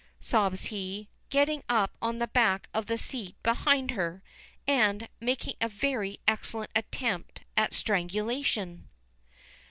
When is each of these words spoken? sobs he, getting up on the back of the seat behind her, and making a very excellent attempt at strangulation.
sobs 0.19 0.63
he, 0.73 1.09
getting 1.29 1.63
up 1.69 1.95
on 2.01 2.17
the 2.17 2.25
back 2.27 2.67
of 2.73 2.87
the 2.87 2.97
seat 2.97 3.35
behind 3.43 3.91
her, 3.91 4.23
and 4.65 5.07
making 5.19 5.53
a 5.61 5.69
very 5.69 6.19
excellent 6.27 6.71
attempt 6.75 7.41
at 7.55 7.71
strangulation. 7.71 8.89